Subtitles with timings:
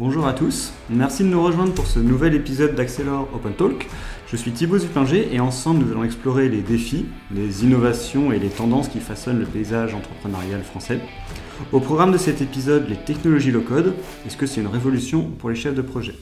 [0.00, 3.86] Bonjour à tous, merci de nous rejoindre pour ce nouvel épisode d'Accelor Open Talk.
[4.28, 8.48] Je suis Thibaut Zupinger et ensemble nous allons explorer les défis, les innovations et les
[8.48, 11.00] tendances qui façonnent le paysage entrepreneurial français.
[11.70, 13.92] Au programme de cet épisode, les technologies low-code,
[14.26, 16.14] est-ce que c'est une révolution pour les chefs de projet?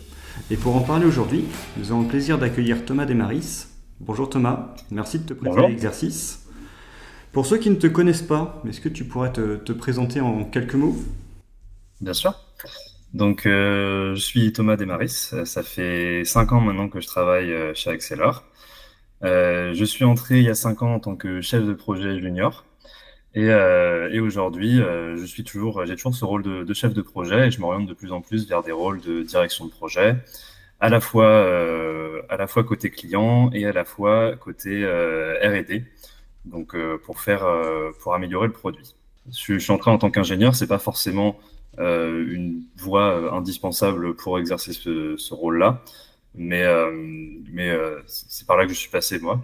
[0.50, 1.44] Et pour en parler aujourd'hui,
[1.76, 3.66] nous avons le plaisir d'accueillir Thomas Desmaris.
[4.00, 6.48] Bonjour Thomas, merci de te prêter à l'exercice.
[7.30, 10.42] Pour ceux qui ne te connaissent pas, est-ce que tu pourrais te, te présenter en
[10.42, 10.96] quelques mots?
[12.00, 12.34] Bien sûr.
[13.14, 15.32] Donc, euh, je suis Thomas Desmaris.
[15.44, 18.44] Ça fait cinq ans maintenant que je travaille euh, chez Accelor.
[19.24, 22.18] Euh, je suis entré il y a cinq ans en tant que chef de projet
[22.20, 22.64] junior.
[23.34, 27.50] Et, et aujourd'hui, je suis toujours, j'ai toujours ce rôle de, chef de projet et
[27.52, 30.16] je m'oriente de plus en plus vers des rôles de direction de projet,
[30.80, 31.46] à la fois,
[32.30, 35.84] à la fois côté client et à la fois côté R&D.
[36.46, 37.46] Donc, pour faire,
[38.00, 38.96] pour améliorer le produit.
[39.30, 40.56] Je, je suis entré en tant qu'ingénieur.
[40.56, 45.82] C'est pas forcément euh, une voie euh, indispensable pour exercer ce, ce rôle-là.
[46.34, 46.90] Mais, euh,
[47.52, 47.72] mais
[48.06, 49.40] c'est par là que je suis passé, moi.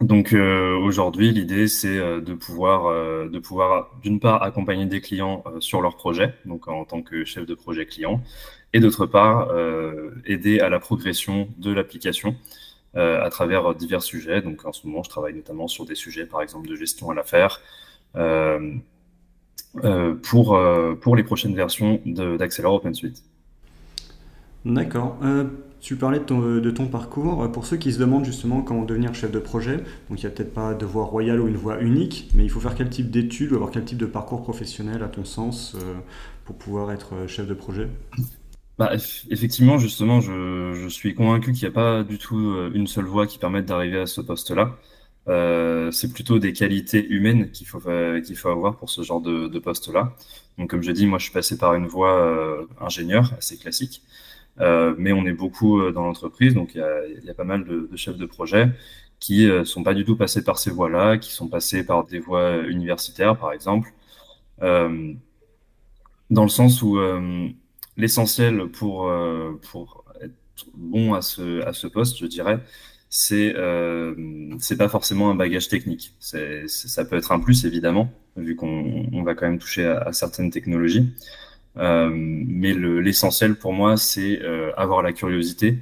[0.00, 5.96] Donc aujourd'hui, l'idée c'est de pouvoir, de pouvoir d'une part accompagner des clients sur leurs
[5.96, 8.22] projets, donc en tant que chef de projet client,
[8.72, 9.52] et d'autre part
[10.24, 12.36] aider à la progression de l'application
[12.94, 14.40] à travers divers sujets.
[14.40, 17.14] Donc en ce moment, je travaille notamment sur des sujets, par exemple, de gestion à
[17.14, 17.60] l'affaire,
[18.16, 18.74] euh,
[20.22, 23.22] pour, euh, pour les prochaines versions d'Accelor OpenSuite.
[24.64, 25.18] D'accord.
[25.22, 25.44] Euh,
[25.80, 27.50] tu parlais de ton, de ton, parcours.
[27.52, 29.76] Pour ceux qui se demandent justement comment devenir chef de projet,
[30.08, 32.50] donc il n'y a peut-être pas de voie royale ou une voie unique, mais il
[32.50, 35.76] faut faire quel type d'études ou avoir quel type de parcours professionnel à ton sens
[36.44, 37.88] pour pouvoir être chef de projet?
[38.76, 38.90] Bah,
[39.30, 43.28] effectivement, justement, je, je suis convaincu qu'il n'y a pas du tout une seule voie
[43.28, 44.76] qui permette d'arriver à ce poste-là.
[45.28, 49.20] Euh, c'est plutôt des qualités humaines qu'il faut, euh, qu'il faut avoir pour ce genre
[49.20, 50.14] de, poste-là.
[50.58, 54.02] Donc, comme je dis, moi, je suis passé par une voie euh, ingénieur assez classique,
[54.60, 57.96] euh, mais on est beaucoup dans l'entreprise, donc il y a, pas mal de, de,
[57.96, 58.70] chefs de projet
[59.20, 62.20] qui euh, sont pas du tout passés par ces voies-là, qui sont passés par des
[62.20, 63.92] voies universitaires, par exemple,
[66.30, 66.98] dans le sens où
[67.96, 69.10] l'essentiel pour,
[69.70, 70.34] pour être
[70.74, 72.58] bon à ce, à ce poste, je dirais,
[73.10, 74.14] c'est euh,
[74.58, 76.14] c'est pas forcément un bagage technique.
[76.20, 80.50] Ça peut être un plus évidemment, vu qu'on on va quand même toucher à, certaines
[80.50, 81.10] technologies.
[81.78, 85.78] Euh, mais le, l'essentiel pour moi, c'est euh, avoir la curiosité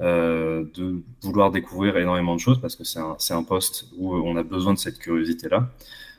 [0.00, 4.14] euh, de vouloir découvrir énormément de choses, parce que c'est un, c'est un poste où
[4.14, 5.70] on a besoin de cette curiosité-là.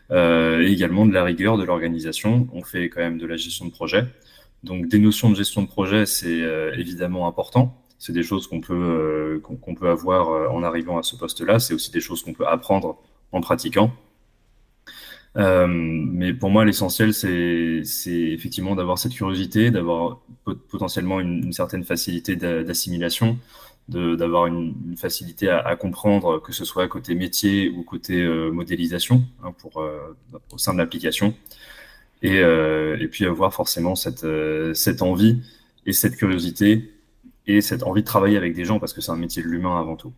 [0.10, 2.48] Et également de la rigueur de l'organisation.
[2.54, 4.06] On fait quand même de la gestion de projet.
[4.64, 6.44] Donc des notions de gestion de projet, c'est
[6.78, 11.04] évidemment important c'est des choses qu'on peut, euh, qu'on peut avoir euh, en arrivant à
[11.04, 11.60] ce poste-là.
[11.60, 12.98] C'est aussi des choses qu'on peut apprendre
[13.32, 13.92] en pratiquant.
[15.38, 20.22] Euh, mais pour moi, l'essentiel, c'est effectivement d'avoir cette curiosité, d'avoir
[20.70, 23.38] potentiellement une, une, certaine facilité d'assimilation,
[23.88, 28.52] d'avoir une, une, facilité à, à, comprendre, que ce soit côté métier ou côté euh,
[28.52, 30.16] modélisation, hein, pour, euh,
[30.52, 31.36] au sein de l'application.
[32.24, 34.26] Et, euh, et, puis avoir forcément cette,
[34.74, 35.40] cette envie
[35.86, 36.92] et cette curiosité
[37.48, 39.80] et cette envie de travailler avec des gens parce que c'est un métier de l'humain
[39.80, 40.14] avant tout.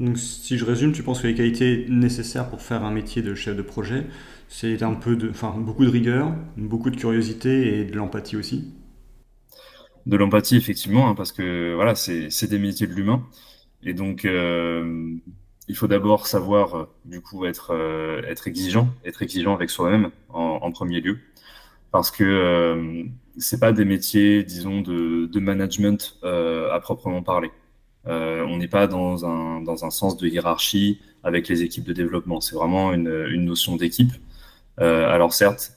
[0.00, 3.34] Donc, si je résume, tu penses que les qualités nécessaires pour faire un métier de
[3.34, 4.06] chef de projet,
[4.48, 8.72] c'est un peu de, enfin, beaucoup de rigueur, beaucoup de curiosité et de l'empathie aussi?
[10.06, 13.26] De l'empathie, effectivement, hein, parce que voilà, c'est des métiers de l'humain.
[13.82, 15.16] Et donc, euh,
[15.66, 20.60] il faut d'abord savoir, du coup, être, euh, être exigeant, être exigeant avec soi-même en,
[20.62, 21.18] en, premier lieu.
[21.90, 23.04] Parce que euh,
[23.38, 27.50] c'est pas des métiers, disons, de, de management euh, à proprement parler.
[28.06, 31.92] Euh, on n'est pas dans un, dans un sens de hiérarchie avec les équipes de
[31.92, 32.40] développement.
[32.40, 34.12] C'est vraiment une, une notion d'équipe.
[34.80, 35.72] Euh, alors certes,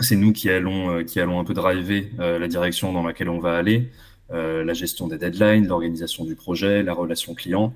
[0.00, 3.56] c'est nous qui allons, qui allons un peu driver la direction dans laquelle on va
[3.56, 3.90] aller,
[4.30, 7.74] la gestion des deadlines, l'organisation du projet, la relation client.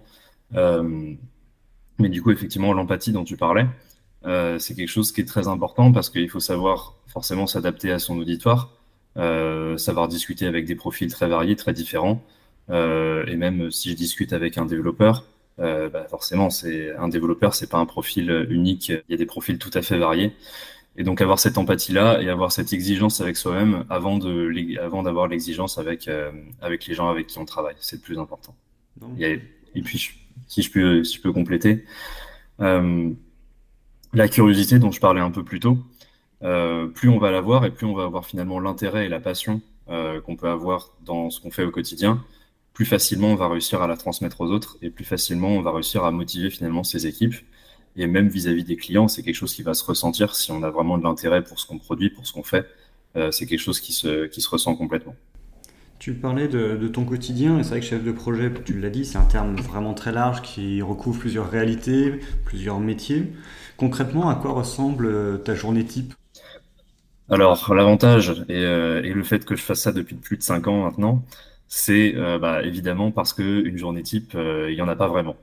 [0.54, 3.66] mais du coup, effectivement, l'empathie dont tu parlais,
[4.58, 8.18] c'est quelque chose qui est très important parce qu'il faut savoir forcément s'adapter à son
[8.18, 8.70] auditoire
[9.16, 12.22] euh, savoir discuter avec des profils très variés, très différents.
[12.70, 15.24] Euh, et même si je discute avec un développeur,
[15.60, 18.88] euh, bah forcément, c'est un développeur, c'est pas un profil unique.
[18.88, 20.32] Il y a des profils tout à fait variés.
[20.96, 25.26] Et donc avoir cette empathie-là et avoir cette exigence avec soi-même avant de avant d'avoir
[25.26, 26.30] l'exigence avec euh,
[26.60, 28.54] avec les gens avec qui on travaille, c'est le plus important.
[29.18, 29.40] Et
[29.84, 30.12] puis
[30.46, 31.84] si je peux si je peux compléter,
[32.60, 33.10] euh,
[34.12, 35.78] la curiosité dont je parlais un peu plus tôt, euh,
[36.94, 40.20] plus on va l'avoir et plus on va avoir finalement l'intérêt et la passion euh,
[40.22, 42.24] qu'on peut avoir dans ce qu'on fait au quotidien,
[42.72, 45.72] plus facilement on va réussir à la transmettre aux autres et plus facilement on va
[45.72, 47.34] réussir à motiver finalement ses équipes.
[47.96, 50.62] Et même vis-à-vis -vis des clients, c'est quelque chose qui va se ressentir si on
[50.62, 52.66] a vraiment de l'intérêt pour ce qu'on produit, pour ce qu'on fait.
[53.16, 55.14] Euh, c'est quelque chose qui se, qui se ressent complètement.
[55.98, 59.04] Tu parlais de, ton quotidien, et c'est vrai que chef de projet, tu l'as dit,
[59.04, 63.32] c'est un terme vraiment très large qui recouvre plusieurs réalités, plusieurs métiers.
[63.76, 66.14] Concrètement, à quoi ressemble euh, ta journée type?
[67.30, 70.84] Alors, l'avantage euh, et, le fait que je fasse ça depuis plus de 5 ans
[70.84, 71.24] maintenant,
[71.68, 75.36] c'est euh, bah, évidemment parce qu'une journée type, il n'y en a pas vraiment.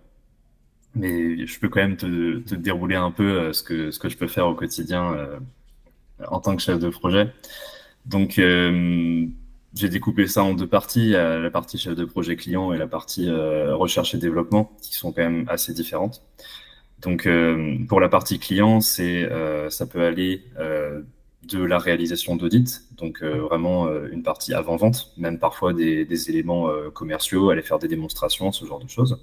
[0.96, 4.28] Mais je peux quand même te, dérouler un peu ce, que, ce que je peux
[4.28, 5.16] faire au quotidien
[6.28, 7.34] en tant que chef de projet.
[8.06, 8.40] Donc,
[9.74, 13.30] j'ai découpé ça en deux parties, la partie chef de projet client et la partie
[13.30, 16.22] euh, recherche et développement, qui sont quand même assez différentes.
[17.02, 20.44] Donc, euh, pour la partie client, c'est, euh, ça peut aller
[21.48, 27.50] de la réalisation d'audit, donc vraiment une partie avant-vente, même parfois des, des éléments commerciaux,
[27.50, 29.20] aller faire des démonstrations, ce genre de choses,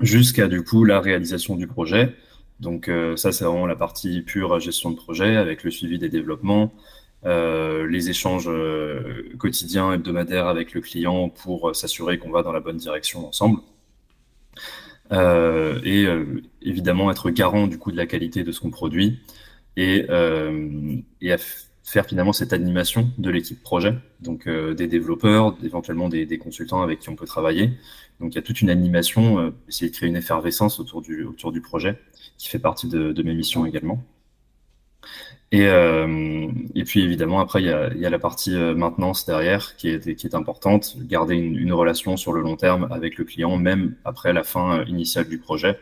[0.00, 2.14] jusqu'à du coup la réalisation du projet.
[2.58, 6.72] Donc ça, c'est vraiment la partie pure gestion de projet avec le suivi des développements,
[7.26, 12.52] euh, les échanges euh, quotidiens, hebdomadaires avec le client pour euh, s'assurer qu'on va dans
[12.52, 13.60] la bonne direction ensemble.
[15.12, 16.06] et
[16.62, 19.18] évidemment être garant du coup de la qualité de ce qu'on produit
[19.76, 20.06] et,
[21.20, 21.34] et
[21.84, 27.00] faire finalement cette animation de l'équipe projet, donc des développeurs, éventuellement des, des, consultants avec
[27.00, 27.72] qui on peut travailler.
[28.20, 31.52] Donc il y a toute une animation, essayer de créer une effervescence autour du, autour
[31.52, 31.98] du projet,
[32.38, 34.04] qui fait partie de, de mes missions également.
[35.52, 39.26] Et, euh, et puis évidemment, après, il y a, y a la partie euh, maintenance
[39.26, 43.18] derrière qui est, qui est importante, garder une, une, relation sur le long terme avec
[43.18, 45.76] le client, même après la fin euh, initiale du projet,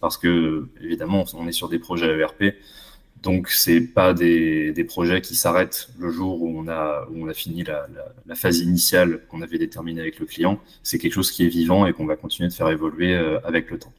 [0.00, 2.56] parce que évidemment, on est sur des projets ERP,
[3.22, 7.28] donc c'est pas des, des, projets qui s'arrêtent le jour où on a, où on
[7.28, 10.60] a fini la, la, la phase initiale qu'on avait déterminée avec le client.
[10.82, 13.14] C'est quelque chose qui est vivant et qu'on va continuer de faire évoluer
[13.44, 13.92] avec le temps.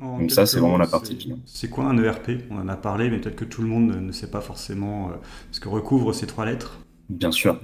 [0.00, 1.38] Donc ça, c'est vraiment la partie client.
[1.44, 4.12] C'est quoi un ERP On en a parlé, mais peut-être que tout le monde ne
[4.12, 5.12] sait pas forcément euh,
[5.50, 6.80] ce que recouvrent ces trois lettres.
[7.10, 7.60] Bien sûr.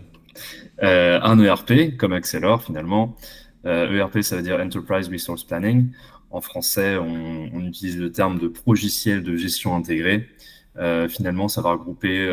[0.83, 3.17] Euh, un ERP, comme Accelor finalement.
[3.65, 5.91] ERP, euh, e ça veut dire Enterprise Resource Planning.
[6.31, 10.29] En français, on, on utilise le terme de progiciel de gestion intégrée.
[11.09, 12.31] Finalement, ça va regrouper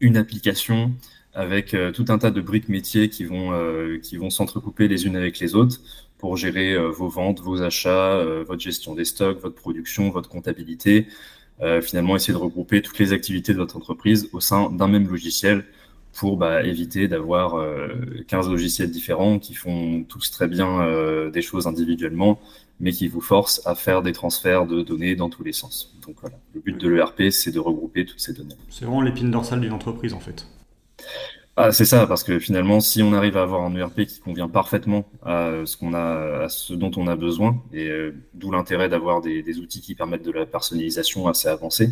[0.00, 0.92] une application
[1.34, 3.52] avec tout un tas de briques métiers qui vont,
[4.02, 5.80] qui vont s'entrecouper les unes avec les autres
[6.18, 10.28] pour gérer euh, vos ventes, vos achats, euh, votre gestion des stocks, votre production, votre
[10.28, 11.06] comptabilité.
[11.60, 15.08] Euh, finalement, essayer de regrouper toutes les activités de votre entreprise au sein d'un même
[15.08, 15.64] logiciel
[16.18, 17.64] pour bah, éviter d'avoir
[18.26, 22.40] 15 logiciels différents qui font tous très bien des choses individuellement,
[22.80, 25.96] mais qui vous forcent à faire des transferts de données dans tous les sens.
[26.06, 28.56] Donc voilà, le but de l'ERP, c'est de regrouper toutes ces données.
[28.68, 30.46] C'est vraiment l'épine dorsale d'une entreprise en fait.
[31.60, 34.48] Ah, c'est ça, parce que finalement, si on arrive à avoir un ERP qui convient
[34.48, 38.88] parfaitement à ce qu'on a, à ce dont on a besoin, et euh, d'où l'intérêt
[38.88, 41.90] d'avoir des, des, outils qui permettent de la personnalisation assez avancée.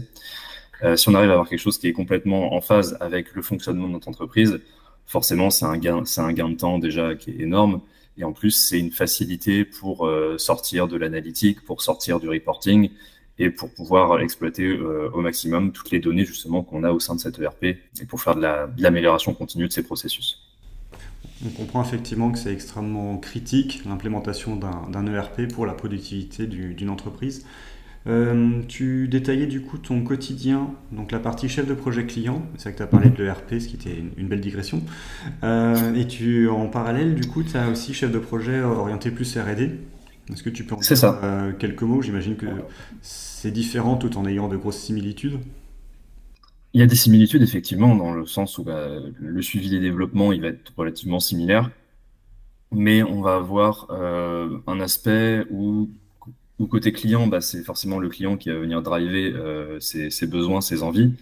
[0.82, 3.42] Euh, si on arrive à avoir quelque chose qui est complètement en phase avec le
[3.42, 4.60] fonctionnement de notre entreprise,
[5.06, 7.80] forcément, c'est un gain, c'est un gain de temps déjà qui est énorme.
[8.18, 12.90] Et en plus, c'est une facilité pour euh, sortir de l'analytique, pour sortir du reporting
[13.38, 17.14] et pour pouvoir exploiter euh, au maximum toutes les données justement qu'on a au sein
[17.14, 18.42] de cette ERP et pour faire de
[18.78, 20.42] l'amélioration continue de ces processus.
[21.44, 27.44] On comprend effectivement que c'est extrêmement critique l'implémentation d'un ERP pour la productivité d'une entreprise.
[28.06, 32.64] Euh, tu détaillais du coup ton quotidien, donc la partie chef de projet client, c'est
[32.64, 34.82] vrai que tu as parlé de l'ERP, ce qui était une, belle digression.
[35.42, 39.36] Euh, et tu, en parallèle, du coup, tu as aussi chef de projet orienté plus
[39.36, 39.72] RD.
[40.32, 42.02] Est-ce que tu peux en dire euh, quelques mots?
[42.02, 42.46] J'imagine que
[43.02, 45.38] c'est différent tout en ayant de grosses similitudes.
[46.72, 50.32] Il y a des similitudes effectivement dans le sens où bah, le suivi des développements
[50.32, 51.70] il va être relativement similaire,
[52.70, 55.88] mais on va avoir euh, un aspect où,
[56.64, 60.82] côté client, bah, c'est forcément le client qui va venir driver euh, ses, besoins, ses
[60.82, 61.12] envies,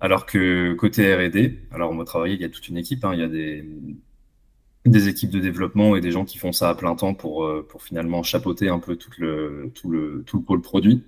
[0.00, 3.12] alors que côté R&D, alors on va travailler, il y a toute une équipe, hein,
[3.14, 6.96] il y a des, équipes de développement et des gens qui font ça à plein
[6.96, 11.04] temps pour, euh, finalement chapeauter un peu tout le, tout le, tout le pôle produit.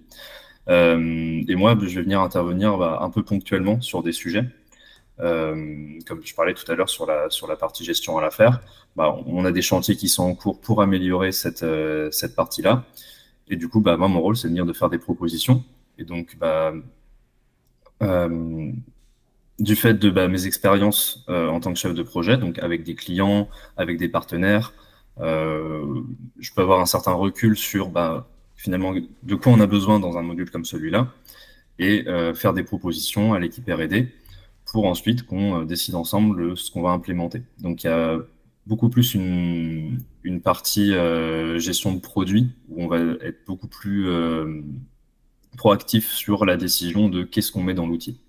[0.69, 4.45] Euh, et moi, je vais venir intervenir bah, un peu ponctuellement sur des sujets.
[5.19, 8.61] Comme je parlais tout à l'heure sur la, partie gestion à l'affaire,
[8.95, 11.65] bah, on a des chantiers qui sont en cours pour améliorer cette,
[12.13, 12.85] cette partie-là.
[13.51, 15.65] Et du coup, bah, moi, mon rôle, c'est de venir de faire des propositions.
[15.99, 16.73] Et donc, bah,
[19.59, 22.85] du fait de bah, mes expériences euh, en tant que chef de projet, donc avec
[22.85, 24.73] des clients, avec des partenaires,
[25.21, 26.03] euh,
[26.39, 30.17] je peux avoir un certain recul sur bah, finalement de quoi on a besoin dans
[30.17, 31.09] un module comme celui-là
[31.81, 34.13] et euh, faire des propositions à l'équipe R&D
[34.67, 37.43] pour ensuite qu'on décide ensemble ce qu'on va implémenter.
[37.61, 38.19] Donc il y a
[38.69, 40.93] beaucoup plus une, une partie
[41.57, 44.07] gestion de produits où on va être beaucoup plus
[45.57, 48.21] proactif sur la décision de qu'est-ce qu'on met dans l'outil.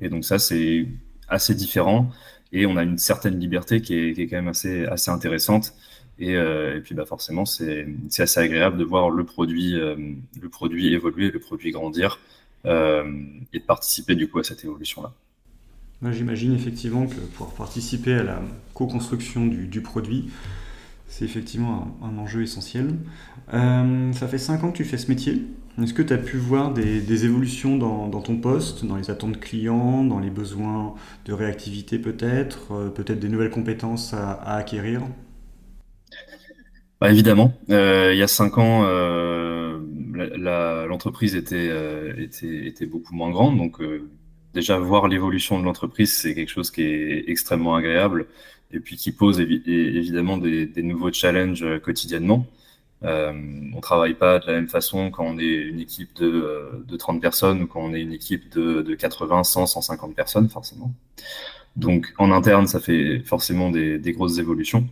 [0.00, 0.88] Et donc ça, c'est
[1.28, 2.10] assez différent.
[2.52, 5.74] et on a une certaine liberté qui est, qui est quand même assez, assez intéressante.
[6.18, 7.86] Et, euh, et puis bah forcément, c'est
[8.18, 9.96] assez agréable de voir le produit, euh,
[10.40, 12.20] le produit évoluer, le produit grandir
[12.66, 13.04] euh,
[13.52, 15.12] et de participer du coup à cette évolution-là.
[16.12, 18.42] J'imagine effectivement que pour participer à la
[18.74, 20.30] co-construction du, du, produit,
[21.08, 22.90] c'est effectivement un, enjeu essentiel.
[23.52, 25.42] Euh, ça fait 5 ans que tu fais ce métier.
[25.82, 30.04] Est-ce que tu as pu voir des, évolutions dans, ton poste, dans les attentes clients,
[30.04, 30.94] dans les besoins
[31.24, 35.02] de réactivité peut-être, euh, peut-être des nouvelles compétences à, à acquérir?
[37.00, 37.52] Bah, Évidemment.
[37.70, 38.82] Euh, il y a 5 ans,
[40.88, 41.70] l'entreprise était,
[42.18, 43.56] était, était, beaucoup moins grande.
[43.56, 43.80] Donc
[44.54, 48.26] déjà, voir l'évolution de l'entreprise, c'est quelque chose qui est extrêmement agréable
[48.72, 52.46] et puis qui pose évidemment des, nouveaux challenges quotidiennement.
[53.02, 53.32] Euh,
[53.74, 56.96] on travaille pas de la même façon quand on est une équipe de, euh, de
[56.96, 60.92] 30 personnes ou quand on est une équipe de, de 80, 100, 150 personnes, forcément.
[61.76, 64.88] Donc, en interne, ça fait forcément des, grosses évolutions.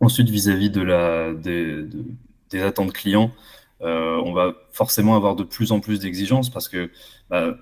[0.00, 1.88] Ensuite, vis-à-vis des, de,
[2.50, 3.32] des attentes clients,
[3.82, 6.90] euh, on va forcément avoir de plus en plus d'exigences parce que
[7.28, 7.56] bah,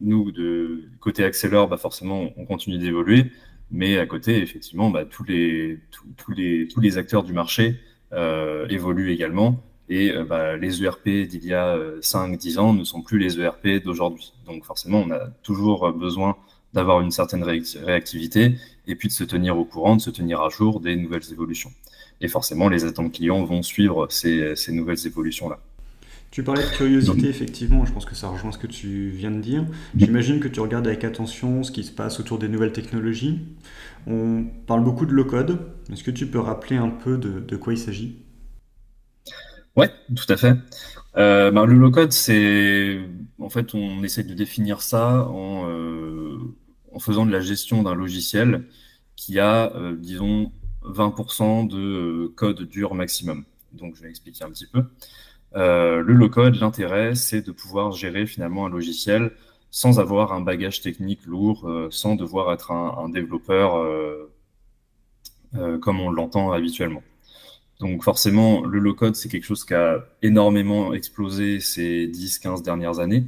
[0.00, 3.32] nous, de côté Accelor, bah forcément, on continue d'évoluer,
[3.70, 5.80] mais à côté, effectivement, bah, tous, les,
[6.16, 7.80] tous, les, tous les acteurs du marché
[8.12, 9.62] euh, évoluent également.
[9.90, 13.40] Et euh, bah, les ERP d'il y a 5-10 euh, ans ne sont plus les
[13.40, 14.32] ERP d'aujourd'hui.
[14.46, 16.36] Donc forcément, on a toujours besoin
[16.74, 20.50] d'avoir une certaine réactivité et puis de se tenir au courant, de se tenir à
[20.50, 21.70] jour des nouvelles évolutions.
[22.20, 25.60] Et forcément, les attentes clients vont suivre ces, ces nouvelles évolutions-là.
[26.30, 29.40] Tu parlais de curiosité, effectivement, je pense que ça rejoint ce que tu viens de
[29.40, 29.64] dire.
[29.96, 33.40] J'imagine que tu regardes avec attention ce qui se passe autour des nouvelles technologies.
[34.06, 35.58] On parle beaucoup de low-code.
[35.90, 38.18] Est-ce que tu peux rappeler un peu de, de quoi il s'agit?
[39.76, 40.54] Oui, tout à fait.
[41.16, 43.00] Euh, ben, le low-code, c'est.
[43.38, 46.36] En fait, on essaie de définir ça en, euh,
[46.92, 48.64] en faisant de la gestion d'un logiciel
[49.16, 53.44] qui a, euh, disons, 20% de code dur maximum.
[53.72, 54.84] Donc, je vais expliquer un petit peu.
[55.56, 59.32] Euh, le low-code, l'intérêt, c'est de pouvoir gérer finalement un logiciel
[59.70, 64.30] sans avoir un bagage technique lourd, euh, sans devoir être un, un développeur euh,
[65.80, 67.02] comme on l'entend habituellement.
[67.80, 73.24] Donc forcément, le low-code, c'est quelque chose qui a énormément explosé ces 10-15 dernières années.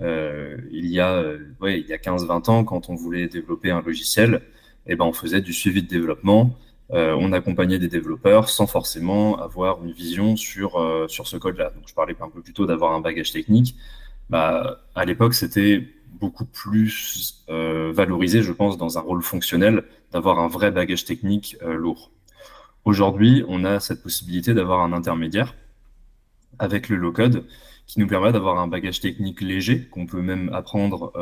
[0.00, 1.22] Il y a,
[1.60, 4.42] ouais, il y a 15-20 ans, quand on voulait développer un logiciel,
[4.86, 6.56] eh ben, on faisait du suivi de développement,
[6.92, 11.70] euh, on accompagnait des développeurs sans forcément avoir une vision sur, euh, sur ce code-là.
[11.74, 13.76] Donc, je parlais un peu plus tôt d'avoir un bagage technique.
[14.30, 15.86] Bah, à l'époque, c'était
[16.18, 21.56] beaucoup plus euh, valorisé, je pense, dans un rôle fonctionnel, d'avoir un vrai bagage technique
[21.62, 22.10] lourd.
[22.84, 25.54] Aujourd'hui, on a cette possibilité d'avoir un intermédiaire
[26.58, 27.44] avec le low-code
[27.86, 31.12] qui nous permet d'avoir un bagage technique léger qu'on peut même apprendre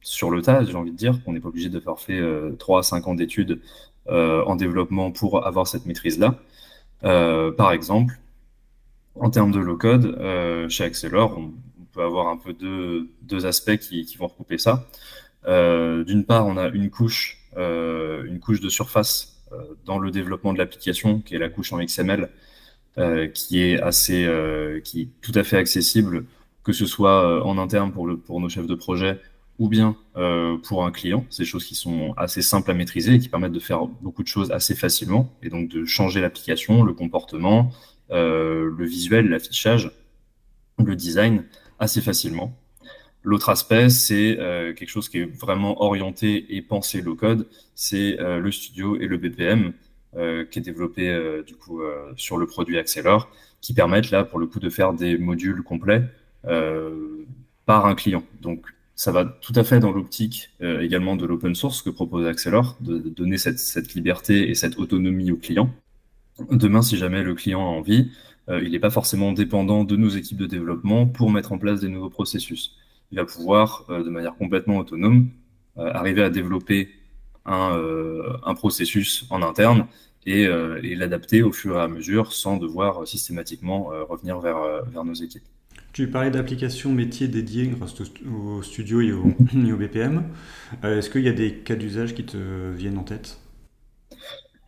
[0.00, 2.56] sur le tas, j'ai envie de dire, qu'on n'est pas obligé de faire fait euh,
[2.58, 3.60] 3 à 5 ans d'études
[4.08, 6.38] en développement pour avoir cette maîtrise-là.
[7.04, 8.18] Euh, par exemple,
[9.14, 11.52] en termes de low-code, euh, chez Accelor, on,
[11.92, 14.86] peut avoir un peu deux, aspects qui, vont recouper ça.
[15.46, 19.42] D'une part, on a une couche, une couche de surface
[19.86, 22.28] dans le développement de l'application, qui est la couche en XML,
[23.32, 24.28] qui est assez,
[24.84, 26.26] qui est tout à fait accessible,
[26.62, 29.18] que ce soit en interne pour nos chefs de projet
[29.58, 31.26] ou bien euh, pour un client.
[31.30, 34.22] C'est des choses qui sont assez simples à maîtriser et qui permettent de faire beaucoup
[34.22, 37.72] de choses assez facilement et donc de changer l'application, le comportement,
[38.10, 39.90] euh, le visuel, l'affichage,
[40.84, 41.44] le design
[41.78, 42.56] assez facilement.
[43.24, 48.16] L'autre aspect, c'est euh, quelque chose qui est vraiment orienté et pensé low code, c'est
[48.18, 49.72] le studio et le BPM
[50.50, 51.80] qui est développé du coup
[52.16, 53.28] sur le produit Accelor,
[53.60, 56.02] qui permettent là pour le coup de faire des modules complets
[56.42, 58.24] par un client.
[58.40, 58.66] Donc
[58.98, 62.76] ça va tout à fait dans l'optique euh, également de l'open source que propose Accelor,
[62.80, 65.70] de, donner cette, liberté et cette autonomie au client.
[66.50, 68.10] Demain, si jamais le client a envie,
[68.48, 71.80] euh, il n'est pas forcément dépendant de nos équipes de développement pour mettre en place
[71.80, 72.76] des nouveaux processus.
[73.12, 75.28] Il va pouvoir, euh, de manière complètement autonome,
[75.76, 76.90] arriver à développer
[77.46, 79.86] un, processus en interne
[80.26, 80.48] et,
[80.96, 85.44] l'adapter au fur et à mesure sans devoir systématiquement revenir vers nos équipes.
[85.98, 89.34] Tu parlais d'applications métiers dédiées grâce au studio et au,
[89.66, 90.22] et au BPM.
[90.84, 93.40] Euh, Est-ce qu'il y a des cas d'usage qui te viennent en tête?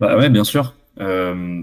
[0.01, 0.75] Bah Ouais, bien sûr.
[0.99, 1.63] Euh,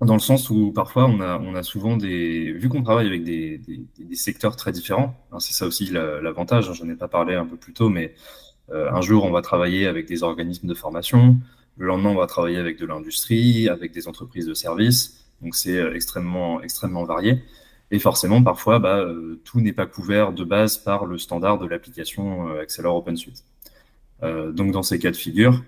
[0.00, 2.52] dans le sens où parfois on a, on a souvent des.
[2.52, 6.64] Vu qu'on travaille avec des, des, des, secteurs très différents, hein, c'est ça aussi l'avantage,
[6.64, 8.14] la, hein, j'en ai pas parlé un peu plus tôt, mais
[8.70, 11.36] euh, un jour on va travailler avec des organismes de formation,
[11.76, 15.76] le lendemain on va travailler avec de l'industrie, avec des entreprises de services, donc c'est
[15.94, 17.42] extrêmement, extrêmement varié.
[17.90, 21.66] Et forcément, parfois, bah, euh, tout n'est pas couvert de base par le standard de
[21.66, 23.44] l'application euh, Accelor OpenSuite.
[24.22, 25.62] donc dans ces cas de figure,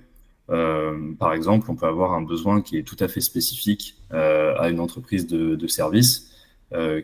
[1.19, 4.81] par exemple, on peut avoir un besoin qui est tout à fait spécifique à une
[4.81, 6.31] entreprise de, service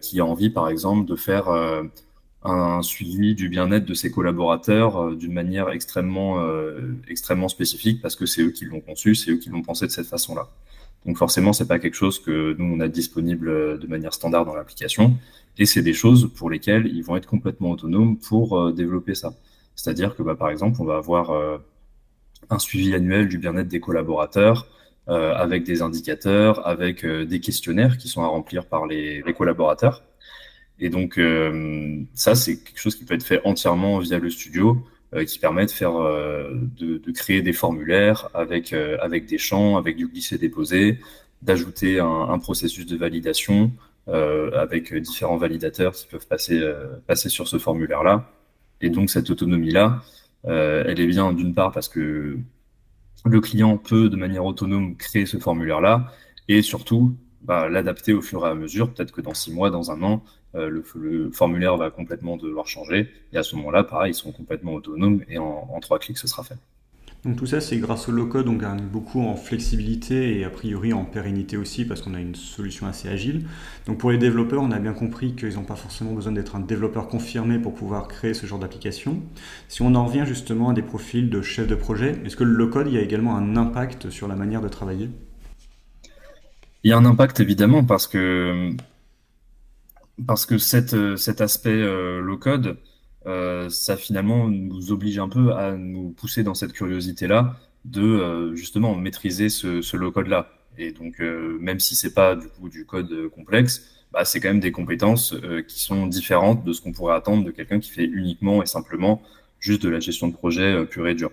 [0.02, 1.48] qui a envie, par exemple, de faire
[2.42, 8.16] un suivi du bien-être de ses collaborateurs euh, d'une manière extrêmement, euh, extrêmement spécifique parce
[8.16, 10.48] que c'est eux qui l'ont conçu, c'est eux qui l'ont pensé de cette façon-là.
[11.06, 14.44] Donc forcément, c'est pas quelque chose que nous on a disponible euh, de manière standard
[14.44, 15.14] dans l'application,
[15.56, 19.32] et c'est des choses pour lesquelles ils vont être complètement autonomes pour développer ça.
[19.74, 21.32] C'est-à-dire que bah, par exemple, on va avoir
[22.48, 24.68] un suivi annuel du bien-être des collaborateurs
[25.08, 30.04] avec des indicateurs, avec des questionnaires qui sont à remplir par les, collaborateurs.
[30.80, 34.76] Et donc, euh, ça, c'est quelque chose qui peut être fait entièrement via le studio,
[34.76, 34.80] euh,
[35.26, 40.98] qui permet euh, de, créer des formulaires avec avec des champs, avec du glisser-déposer,
[41.42, 43.72] d'ajouter un, processus de validation
[44.06, 46.60] avec différents validateurs qui peuvent passer
[47.06, 48.30] passer sur ce formulaire-là.
[48.80, 50.02] Et donc, cette autonomie-là,
[50.44, 52.38] elle est bien d'une part parce que
[53.24, 56.12] le client peut de manière autonome créer ce formulaire-là,
[56.48, 58.92] et surtout bah, l'adapter au fur et à mesure.
[58.92, 60.22] Peut-être que dans six mois, dans un an,
[60.54, 63.08] euh, le, formulaire va complètement devoir changer.
[63.32, 66.42] Et à ce moment-là, pareil, ils seront complètement autonomes et en, trois clics, ce sera
[66.42, 66.56] fait.
[67.24, 70.92] Donc tout ça, c'est grâce au low-code, on gagne beaucoup en flexibilité et a priori
[70.92, 73.44] en pérennité aussi parce qu'on a une solution assez agile.
[73.86, 76.60] Donc pour les développeurs, on a bien compris qu'ils n'ont pas forcément besoin d'être un
[76.60, 79.20] développeur confirmé pour pouvoir créer ce genre d'application.
[79.66, 82.52] Si on en revient justement à des profils de chef de projet, est-ce que le
[82.52, 85.10] low-code, il y a également un impact sur la manière de travailler?
[86.84, 88.70] Il y a un impact évidemment parce que
[90.26, 90.54] parce que
[90.94, 92.78] euh, cet aspect euh, low code,
[93.26, 98.94] euh, ça finalement nous oblige un peu à nous pousser dans cette curiosité-là de justement
[98.94, 100.50] maîtriser ce, ce low code-là.
[100.76, 104.60] Et donc, même si c'est pas du coup du code complexe, bah, c'est quand même
[104.60, 105.34] des compétences
[105.66, 109.22] qui sont différentes de ce qu'on pourrait attendre de quelqu'un qui fait uniquement et simplement
[109.58, 111.30] juste de la gestion de projet pure et dure.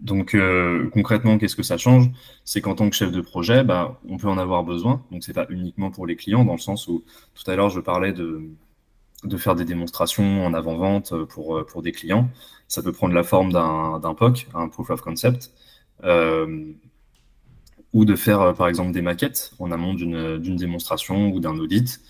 [0.00, 2.10] Donc euh, concrètement, qu'est-ce que ça change?
[2.44, 5.02] C'est qu'en tant que chef de projet, bah, on peut en avoir besoin.
[5.10, 7.80] Donc c'est pas uniquement pour les clients, dans le sens où tout à l'heure je
[7.80, 8.48] parlais de,
[9.36, 12.30] faire des démonstrations en avant-vente pour, euh, pour des clients.
[12.66, 15.50] Ça peut prendre la forme d'un POC, un Proof of Concept,
[16.04, 16.72] euh,
[17.92, 22.00] ou de faire par exemple des maquettes en amont d'une démonstration ou d'un audit.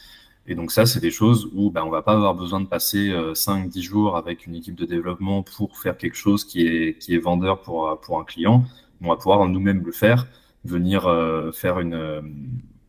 [0.46, 3.10] Et donc ça, c'est des choses où ben, on va pas avoir besoin de passer
[3.10, 7.60] 5-10 euh, jours avec une équipe de développement pour faire quelque chose qui est, vendeur
[7.60, 8.64] pour, euh, pour un client.
[9.02, 10.26] On va pouvoir nous-mêmes le faire,
[10.64, 12.22] venir euh, faire, une,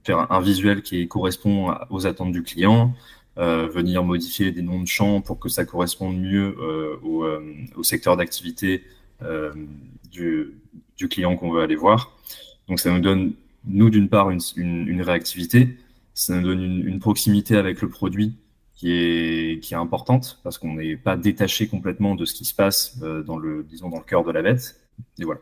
[0.03, 2.93] faire un visuel qui correspond aux attentes du client,
[3.37, 6.55] venir modifier des noms de champs pour que ça corresponde mieux
[7.01, 8.83] au, secteur d'activité
[10.11, 10.53] du,
[11.09, 12.11] client qu'on veut aller voir.
[12.67, 13.33] Donc ça nous donne,
[13.65, 15.77] nous, d'une part, une réactivité,
[16.21, 18.37] ça nous donne une, proximité avec le produit
[18.75, 23.23] qui est, importante parce qu'on n'est pas détaché complètement de ce qui se passe euh,
[23.23, 24.79] dans le, disons, dans le cœur de la bête.
[25.19, 25.39] Et voilà.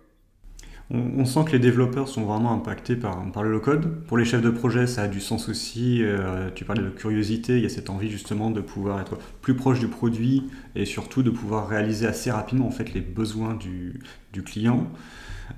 [0.91, 4.03] On, sent que les développeurs sont vraiment impactés par, par le low-code.
[4.07, 6.01] Pour les chefs de projet, ça a du sens aussi.
[6.01, 9.55] Euh, tu parlais de curiosité, il y a cette envie justement de pouvoir être plus
[9.55, 14.01] proche du produit et surtout de pouvoir réaliser assez rapidement en fait les besoins du
[14.43, 14.89] client.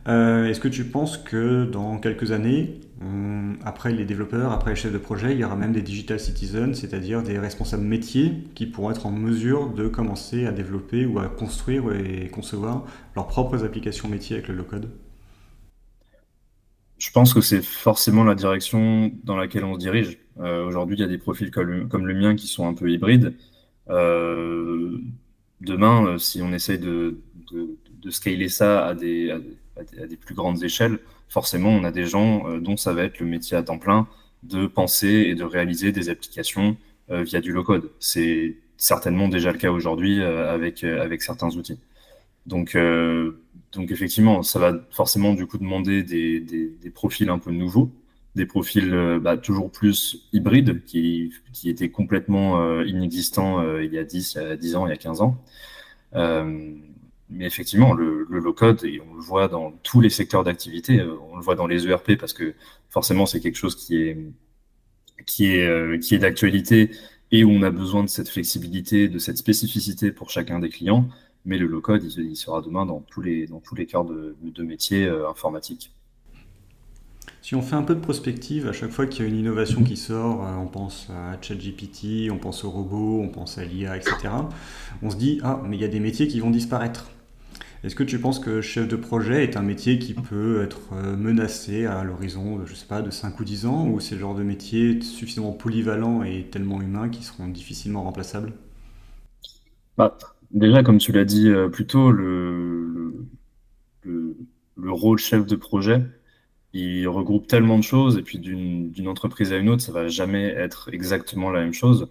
[0.08, 2.80] Euh, est-ce que tu penses que dans quelques années,
[3.64, 6.74] après les développeurs, après les chefs de projet, il y aura même des digital citizens,
[6.74, 11.28] c'est-à-dire des responsables métiers qui pourront être en mesure de commencer à développer ou à
[11.28, 14.90] construire et concevoir leurs propres applications métiers avec le low-code?
[16.98, 20.20] Je pense que c'est forcément la direction dans laquelle on se dirige.
[20.40, 23.34] Euh, aujourd'hui, il y a des profils comme, le mien qui sont un peu hybrides.
[23.90, 25.00] Euh,
[25.62, 27.18] demain, si on essaye de,
[28.10, 29.36] scaler ça à des
[30.20, 31.00] plus grandes échelles,
[31.32, 34.08] forcément, on a des gens euh, dont ça va être le métier à temps plein
[34.44, 36.76] de penser et de réaliser des applications
[37.10, 37.90] euh, via du low-code.
[38.00, 41.80] C'est certainement déjà le cas aujourd'hui euh, avec, avec certains outils.
[42.48, 42.76] Donc,
[43.72, 47.92] donc effectivement, ça va forcément du coup demander des, des, des profils un peu nouveaux,
[48.34, 54.38] des profils bah, toujours plus hybrides qui, qui étaient complètement inexistants il y a 10,
[54.42, 55.38] il y a 10 ans, il y a 15 ans.
[57.32, 61.38] Mais effectivement, le, low-code, et on le voit dans tous les secteurs d'activité, euh, on
[61.38, 62.54] le voit dans les ERP parce que
[62.90, 64.18] forcément c'est quelque chose qui est,
[65.26, 66.92] qui est, euh, qui est d'actualité
[67.32, 71.08] et où on a besoin de cette flexibilité, de cette spécificité pour chacun des clients.
[71.46, 74.64] Mais le low-code, il, sera demain dans tous les, dans tous les cœurs de, de
[74.64, 75.92] métiers euh, informatiques.
[77.42, 79.84] Si on fait un peu de prospective, à chaque fois qu'il y a une innovation
[79.84, 84.16] qui sort, on pense à ChatGPT, on pense aux robots, on pense à l'IA, etc.
[85.02, 87.10] On se dit, ah, mais il y a des métiers qui vont disparaître.
[87.84, 91.16] Est-ce que tu penses que chef de projet est un métier qui peut être euh,
[91.16, 94.34] menacé à l'horizon, je sais pas, de 5 ou 10 ans, ou c'est le genre
[94.36, 98.54] de métier suffisamment polyvalent et tellement humain qui seront difficilement remplaçables?
[99.98, 100.18] Bah,
[100.52, 103.26] Déjà, comme tu l'as dit euh, plus tôt, le,
[104.76, 106.04] le rôle chef de projet,
[106.74, 110.46] il regroupe tellement de choses et puis d'une entreprise à une autre, ça va jamais
[110.48, 112.10] être exactement la même chose.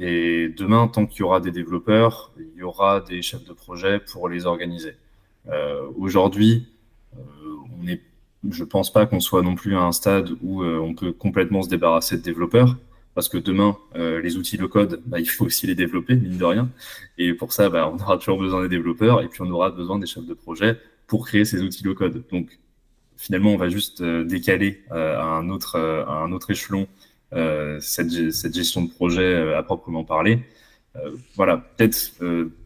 [0.00, 4.00] Et demain, tant qu'il y aura des développeurs, il y aura des chefs de projet
[4.00, 4.96] pour les organiser.
[5.48, 6.68] Euh, Aujourd'hui,
[7.16, 7.96] euh,
[8.48, 11.62] je pense pas qu'on soit non plus à un stade où euh, on peut complètement
[11.62, 12.76] se débarrasser de développeurs
[13.14, 16.44] parce que demain, euh, les outils low-code, bah, il faut aussi les développer, mine de
[16.44, 16.70] rien.
[17.18, 19.98] Et pour ça, bah, on aura toujours besoin des développeurs et puis on aura besoin
[19.98, 22.24] des chefs de projet pour créer ces outils low-code.
[22.30, 22.58] Donc,
[23.16, 26.86] finalement, on va juste euh, décaler à, un autre, à un autre échelon
[27.32, 30.42] cette, cette, gestion de projet à proprement parler.
[31.36, 32.12] voilà, peut-être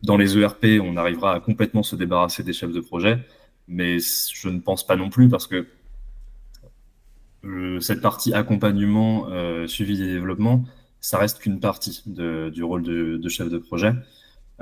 [0.03, 3.19] dans les ERP, on arrivera à complètement se débarrasser des chefs de projet,
[3.69, 5.67] mais je ne pense pas non plus parce que
[7.81, 9.29] cette partie accompagnement,
[9.67, 10.65] suivi des développements,
[11.05, 13.93] ça reste qu'une partie du rôle de, chef de projet.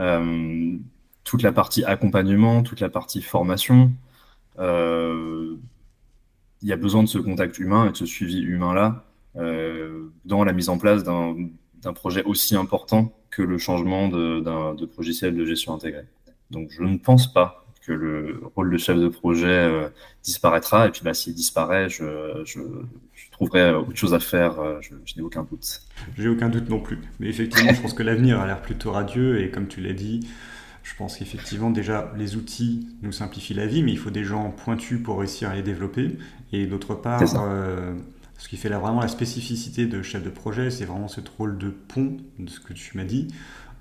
[0.00, 0.76] Euh,
[1.22, 3.92] toute la partie accompagnement, toute la partie formation,
[4.58, 5.54] euh,
[6.62, 10.44] il y a besoin de ce contact humain et de ce suivi humain-là euh, dans
[10.44, 15.44] la mise en place d'un projet aussi important que le changement de, de logiciel de
[15.44, 16.06] gestion intégrée.
[16.50, 19.88] Donc je ne pense pas que le rôle de chef de projet euh,
[20.22, 20.86] disparaîtra.
[20.86, 22.60] Et puis bah, s'il disparaît, je, je,
[23.12, 24.60] je, trouverai autre chose à faire.
[24.60, 25.82] Euh, je, je n'ai aucun doute.
[26.16, 26.98] J'ai aucun doute non plus.
[27.18, 29.42] Mais effectivement, je pense que l'avenir a l'air plutôt radieux.
[29.42, 30.28] Et comme tu l'as dit,
[30.84, 34.50] je pense qu'effectivement, déjà, les outils nous simplifient la vie, mais il faut des gens
[34.50, 36.16] pointus pour réussir à les développer.
[36.52, 37.94] Et d'autre part, euh,
[38.42, 41.58] ce qui fait là, vraiment la spécificité de chef de projet, c'est vraiment ce rôle
[41.58, 43.28] de pont, de ce que tu m'as dit,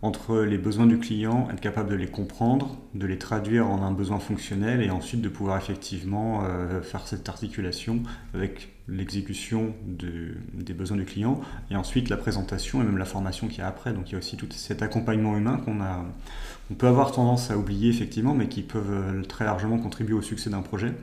[0.03, 3.91] entre les besoins du client, être capable de les comprendre, de les traduire en un
[3.91, 8.03] besoin fonctionnel et ensuite de pouvoir effectivement euh, faire cette articulation
[8.35, 13.47] avec l'exécution de, des besoins du client et ensuite la présentation et même la formation
[13.47, 13.93] qu'il y a après.
[13.93, 17.89] Donc il y a aussi tout cet accompagnement humain qu'on peut avoir tendance à oublier
[17.89, 20.93] effectivement, mais qui peuvent euh, très largement contribuer au succès d'un projet.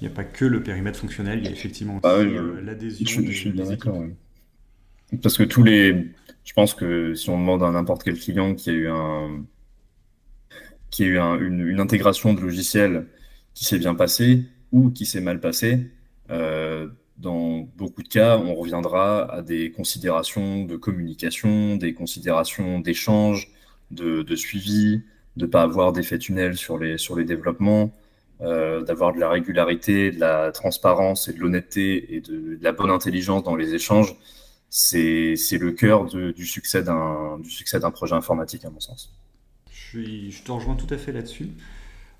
[0.00, 2.34] Il n'y a pas que le périmètre fonctionnel, il y a effectivement aussi ah oui,
[2.36, 3.06] euh, l'adhésion.
[3.06, 3.98] Je, je, suis bien d'accord.
[3.98, 4.14] Ouais.
[5.22, 6.08] Parce que tous les,
[6.44, 9.44] je pense que si on demande à n'importe quel client qui a eu un,
[10.90, 13.06] qui a eu un, une, une, intégration de logiciel
[13.54, 15.90] qui s'est bien passée ou qui s'est mal passée,
[16.30, 23.50] euh, dans beaucoup de cas, on reviendra à des considérations de communication, des considérations d'échange,
[23.90, 25.02] de, de, suivi,
[25.36, 27.92] de pas avoir d'effet tunnel sur les, sur les développements,
[28.42, 32.90] euh, d'avoir de la régularité, de la transparence et de l'honnêteté et de, la bonne
[32.90, 34.16] intelligence dans les échanges.
[34.70, 39.12] C'est le cœur du succès d'un projet informatique, à mon sens.
[39.72, 41.48] Je, je te rejoins tout à fait là-dessus.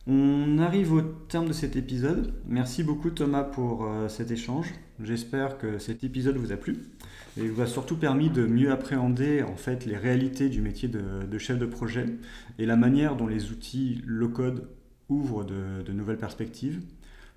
[0.06, 2.32] On arrive au terme de cet épisode.
[2.46, 4.72] Merci beaucoup Thomas pour euh, cet échange.
[5.02, 6.78] J'espère que cet épisode vous a plu
[7.38, 11.26] et vous a surtout permis de mieux appréhender en fait les réalités du métier de,
[11.30, 12.06] de chef de projet
[12.58, 14.68] et la manière dont les outils low-code
[15.10, 16.80] ouvrent de, de, nouvelles perspectives.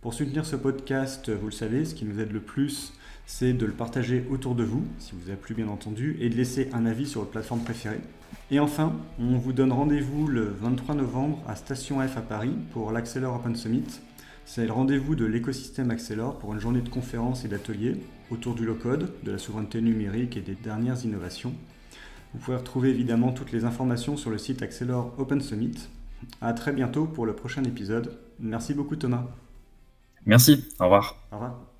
[0.02, 2.94] Pour soutenir ce podcast, vous le savez, ce qui nous aide le plus,
[3.26, 6.36] c'est de le partager autour de vous, si vous a plu bien entendu, et de
[6.36, 8.02] laisser un avis sur votre plateforme préférée.
[8.52, 12.92] Et enfin, on vous donne rendez-vous le 23 novembre à Station F à Paris pour
[12.92, 14.02] l'Accelor Open Summit.
[14.46, 17.96] C'est le rendez-vous de l'écosystème Accelor pour une journée de conférences et d'ateliers
[18.30, 21.54] autour du low-code, de la souveraineté numérique et des dernières innovations.
[22.34, 25.88] Vous pouvez retrouver évidemment toutes les informations sur le site Accelor Open Summit.
[26.42, 28.18] A très bientôt pour le prochain épisode.
[28.40, 29.26] Merci beaucoup Thomas.
[30.26, 31.18] Merci, au revoir.
[31.32, 31.73] Au revoir.